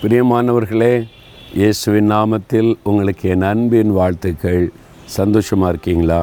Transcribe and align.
பிரியமானவர்களே 0.00 0.90
இயேசுவின் 1.60 2.08
நாமத்தில் 2.12 2.68
உங்களுக்கு 2.88 3.24
என் 3.34 3.46
அன்பின் 3.48 3.92
வாழ்த்துக்கள். 3.96 4.70
சந்தோஷமாக 5.16 5.70
இருக்கீங்களா? 5.72 6.18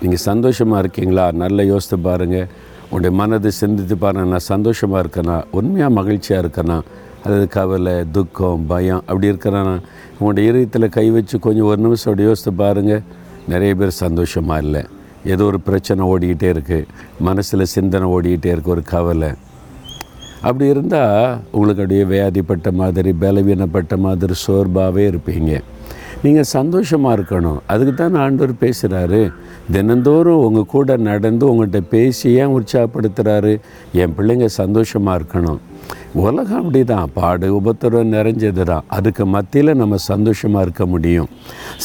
நீங்கள் 0.00 0.22
சந்தோஷமாக 0.26 0.82
இருக்கீங்களா? 0.82 1.24
நல்லா 1.42 1.62
யோசித்து 1.70 1.98
பாருங்கள் 2.08 2.46
உங்களுடைய 2.82 3.12
மனதை 3.20 3.52
சிந்தித்து 3.60 3.96
பாருங்கள் 4.04 4.34
நான் 4.34 4.46
சந்தோஷமாக 4.50 5.02
இருக்கேனா? 5.04 5.38
உண்மையாக 5.60 5.96
மகிழ்ச்சியாக 6.00 6.42
இருக்கேனா? 6.44 6.78
அல்லது 7.24 7.48
கவலை 7.56 7.96
துக்கம் 8.12 8.68
பயம் 8.72 9.02
அப்படி 9.08 9.32
இருக்கிறனா 9.32 9.74
உங்களுடைய 10.18 10.52
இதயத்தில் 10.52 10.94
கை 11.00 11.08
வச்சு 11.16 11.38
கொஞ்சம் 11.48 11.70
ஒரு 11.72 11.80
நிமிஷம் 11.86 12.12
அப்படி 12.12 12.28
யோசித்து 12.30 12.52
பாருங்கள் 12.62 13.04
நிறைய 13.48 13.74
பேர் 13.74 14.00
சந்தோஷமாக 14.04 14.64
இல்லை. 14.66 14.82
ஏதோ 15.32 15.44
ஒரு 15.44 15.60
பிரச்சனை 15.60 16.04
ஓடிக்கிட்டே 16.12 16.50
இருக்குது 16.54 16.86
மனசில் 17.20 17.70
சிந்தனை 17.76 18.08
ஓடிக்கிட்டே 18.16 18.52
இருக்குது 18.54 18.76
ஒரு 18.78 18.84
கவலை. 18.94 19.32
அப்படி 20.42 20.66
இருந்தால் 20.68 21.38
உங்களுக்கு 21.50 21.82
அப்படியே 21.82 22.04
வியாதிப்பட்ட 22.04 22.70
மாதிரி 22.72 23.12
பலவீனப்பட்ட 23.20 23.96
மாதிரி 23.98 24.34
சோர்வாகவே 24.46 25.04
இருப்பீங்க. 25.10 25.52
நீங்கள் 26.24 26.48
சந்தோஷமாக 26.56 27.16
இருக்கணும். 27.16 27.58
அதுக்கு 27.72 27.92
தான் 27.94 28.16
ஆண்டவர் 28.22 28.52
பேசுகிறாரு 28.62 29.20
தினந்தோறும் 29.74 30.44
உங்கள் 30.46 30.70
கூட 30.72 30.96
நடந்து 31.08 31.44
உங்கள்கிட்ட 31.50 31.80
பேசி 31.92 32.28
ஏன் 32.42 32.54
உற்சாகப்படுத்துகிறாரு 32.58 33.52
என் 34.02 34.14
பிள்ளைங்க 34.16 34.46
சந்தோஷமாக 34.60 35.18
இருக்கணும். 35.18 35.60
உலகம் 36.22 36.60
அப்படி 36.60 36.80
தான் 36.90 37.12
பாடு 37.18 37.48
உபத்திரம் 37.58 38.12
நிறைஞ்சது 38.16 38.64
தான் 38.70 38.86
அதுக்கு 38.96 39.24
மத்தியில் 39.34 39.78
நம்ம 39.80 39.98
சந்தோஷமாக 40.08 40.64
இருக்க 40.66 40.86
முடியும். 40.94 41.28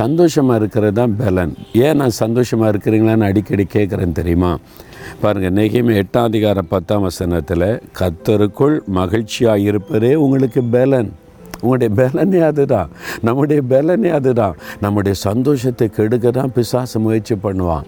சந்தோஷமாக 0.00 0.58
இருக்கிறது 0.60 0.96
தான் 1.00 1.14
பலன். 1.20 1.54
ஏன் 1.84 1.98
நான் 2.00 2.18
சந்தோஷமாக 2.24 2.72
இருக்கிறீங்களான்னு 2.72 3.28
அடிக்கடி 3.30 3.66
கேட்குறேன் 3.76 4.18
தெரியுமா? 4.20 4.52
பாருங்கள் 5.22 5.56
நெகிமே 5.58 5.96
எட்டாம் 6.02 6.28
அதிகாரம் 6.30 6.70
பத்தாம் 6.74 7.06
வசனத்தில் 7.08 7.68
கத்தருக்குள் 8.00 8.76
மகிழ்ச்சியாக 8.98 9.66
இருப்பதே 9.70 10.12
உங்களுக்கு 10.24 10.62
பலன். 10.76 11.10
உங்களுடைய 11.60 12.10
பலனே 12.10 12.40
அதுதான். 12.40 12.88
நம்முடைய 13.22 13.62
பலனே 13.68 14.10
அதுதான். 14.10 14.56
நம்முடைய 14.80 15.20
சந்தோஷத்தை 15.20 15.88
கெடுக்க 15.88 16.30
தான் 16.30 16.52
பிசாசு 16.52 17.00
முயற்சி 17.00 17.34
பண்ணுவான். 17.34 17.82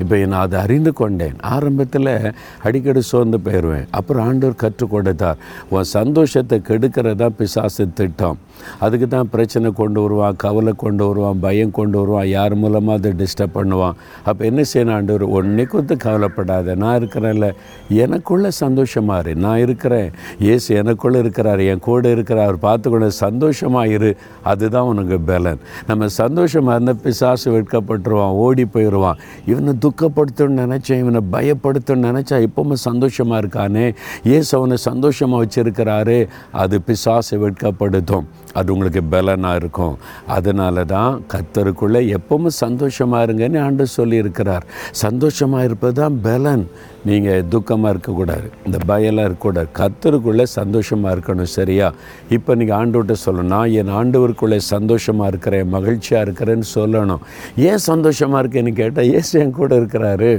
இப்போ 0.00 0.16
நான் 0.16 0.40
அதை 0.40 0.60
அறிந்து 0.60 0.92
கொண்டேன். 0.92 1.40
ஆரம்பத்தில் 1.40 2.34
அடிக்கடி 2.62 3.00
சோர்ந்து 3.00 3.38
போயிடுவேன் 3.38 3.86
அப்புறம் 3.90 4.26
ஆண்டவர் 4.26 4.56
கற்றுக் 4.56 4.90
கொடுத்தார். 4.90 5.36
உன் 5.68 5.82
சந்தோஷத்தை 5.82 6.62
கெடுக்கிறதா 6.68 7.26
பிசாசு 7.26 7.88
திட்டம். 7.94 8.38
அதுக்கு 8.80 9.08
தான் 9.08 9.28
பிரச்சனை 9.30 9.70
கொண்டு 9.70 10.00
வருவான் 10.00 10.34
கவலை 10.36 10.72
கொண்டு 10.76 11.06
வருவான் 11.06 11.40
பயம் 11.40 11.70
கொண்டு 11.70 11.98
வருவான் 11.98 12.26
யார் 12.26 12.54
மூலமாக 12.54 12.98
அதை 12.98 13.12
டிஸ்டர்ப் 13.12 13.56
பண்ணுவான். 13.56 13.92
அப்போ 14.24 14.44
என்ன 14.44 14.62
செய்யணும் 14.72 14.92
ஆண்டவர்? 14.92 15.22
ஒன்றை 15.22 15.64
கொடுத்து 15.64 15.96
கவலைப்படாத. 15.96 16.74
நான் 16.74 17.00
இருக்கிறேன்ல. 17.00 17.52
எனக்குள்ளே 17.90 18.48
சந்தோஷமாக 18.48 19.28
இரு. 19.28 19.40
நான் 19.40 19.58
இருக்கிறேன். 19.58 20.10
ஏசு 20.40 20.82
எனக்குள்ளே 20.82 21.18
இருக்கிறார். 21.18 21.58
என் 21.58 21.78
கூட 21.78 22.10
இருக்கிறார். 22.10 22.44
அவர் 22.44 22.58
பார்த்துக்கொண்டு 22.58 23.10
சந்தோஷமாக 23.12 23.86
இரு. 23.86 24.16
அதுதான் 24.42 24.82
உனக்கு 24.82 25.20
பலன். 25.20 25.58
நம்ம 25.86 26.08
சந்தோஷமாக 26.08 26.74
இருந்தால் 26.74 27.02
பிசாசு 27.02 27.60
வெட்கப்பட்டுருவான் 27.60 28.38
ஓடி 28.46 28.64
போயிடுவான் 28.64 29.16
இவனை 29.46 29.72
துக்கப்படுத்தணும்னு 29.90 30.64
நினச்சேன் 30.64 30.98
இவனை 30.98 31.20
பயப்படுத்தணும்னு 31.32 32.08
நினச்சா 32.10 32.36
எப்பவுமே 32.48 32.72
சந்தோஷமாக 32.72 33.40
இருக்கானே? 33.42 33.94
ஏசு 34.24 34.56
அவனை 34.58 34.76
சந்தோஷமாக 34.76 35.44
வச்சுருக்கிறாரு. 35.44 36.28
அது 36.52 36.80
பிசாசை 36.86 37.38
வெட்கப்படுத்தும். 37.44 38.26
அது 38.54 38.72
உங்களுக்கு 38.72 39.02
பலனாக 39.02 39.56
இருக்கும். 39.56 39.98
அதனால 40.26 40.84
தான் 40.84 41.22
கத்தருக்குள்ளே 41.32 42.18
எப்பவுமே 42.18 42.46
சந்தோஷமாக 42.46 43.24
இருங்கன்னு 43.26 43.60
ஆண்டு 43.60 43.86
சொல்லியிருக்கிறார். 43.96 44.64
சந்தோஷமாக 44.90 45.64
இருப்பது 45.64 45.92
தான் 46.00 46.20
பலன். 46.20 46.68
நீங்கள் 47.04 47.44
துக்கமாக 47.52 47.88
இருக்கக்கூடாது. 47.88 48.50
இந்த 48.66 48.78
பயம்லாம் 48.88 49.28
இருக்கக்கூடாது. 49.28 49.68
கத்தருக்குள்ளே 49.78 50.42
சந்தோஷமாக 50.42 51.14
இருக்கணும் 51.16 51.52
சரியா? 51.58 51.92
இப்போ 52.28 52.54
நீங்கள் 52.54 52.78
ஆண்டவர்கிட்ட 52.80 53.16
சொல்லணும். 53.26 53.52
நான் 53.56 53.70
என் 53.70 53.94
ஆண்டவருக்குள்ளே 54.00 54.56
சந்தோஷமாக 54.56 55.28
இருக்கிறேன் 55.28 55.68
மகிழ்ச்சியாக 55.68 56.26
இருக்கிறேன்னு 56.26 56.68
சொல்லணும். 56.74 57.22
ஏன் 57.56 57.82
சந்தோஷமாக 57.90 58.42
இருக்கேன்னு 58.42 58.72
கேட்டால் 58.72 59.10
ஏசு 59.18 59.40
என் 59.40 59.56
கூட 59.60 59.74
இருக்கிறாரு. 59.80 60.32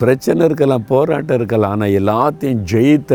பிரச்சனை 0.00 0.46
இருக்கலாம் 0.48 0.88
போராட்டம் 0.92 1.38
இருக்கலாம் 1.40 1.74
ஆனால் 1.76 1.94
எல்லாத்தையும் 2.00 2.64
ஜெயித்த 2.72 3.12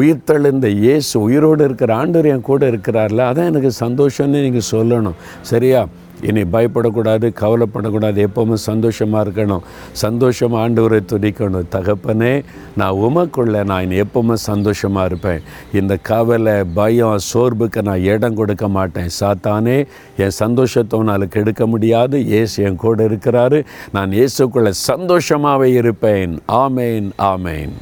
உயிர்த்தெழுந்த 0.00 0.66
இயேசு 0.84 1.14
உயிரோடு 1.26 1.64
இருக்கிற 1.68 1.94
ஆண்டவர் 2.02 2.30
என் 2.34 2.48
கூட 2.50 2.70
இருக்கிறார்ல 2.72 3.26
அதான் 3.30 3.50
எனக்கு 3.52 3.72
சந்தோஷம்னு 3.84 4.44
நீங்கள் 4.46 4.70
சொல்லணும். 4.74 5.18
சரியா? 5.52 5.82
இனி 6.28 6.42
பயப்படக்கூடாது 6.54 7.26
கவலைப்படக்கூடாது 7.42 8.18
எப்பவுமே 8.26 8.58
சந்தோஷமாக 8.68 9.24
இருக்கணும். 9.26 9.64
சந்தோஷமாக 10.04 10.62
ஆண்டவரை 10.64 11.00
துதிக்கணும். 11.12 11.68
தகப்பனே 11.76 12.32
நான் 12.80 12.98
உமக்குள்ள 13.06 13.64
நான் 13.64 13.84
இனி 13.86 14.00
எப்பவுமே 14.00 14.32
சந்தோஷமாக 14.32 15.06
இருப்பேன். 15.06 15.42
இந்த 15.80 15.96
கவலை 16.10 16.56
பயம் 16.78 17.18
சோர்வுக்கு 17.30 17.82
நான் 17.82 18.06
இடம் 18.12 18.38
கொடுக்க 18.40 18.68
மாட்டேன். 18.68 19.10
சாத்தானே 19.20 19.78
என் 20.16 20.36
சந்தோஷத்தை 20.42 21.00
உன்னால் 21.00 21.32
கெடுக்க 21.36 21.66
முடியாது. 21.66 22.18
இயேசு 22.24 22.62
என் 22.62 22.82
கூட 22.84 23.06
இருக்கிறாரு. 23.12 23.60
நான் 23.92 24.10
இயேசுக்குள்ளே 24.10 24.72
சந்தோஷமாகவே 24.90 25.70
இருப்பேன். 25.80 26.34
ஆமேன் 26.64 27.08
ஆமேன். 27.32 27.74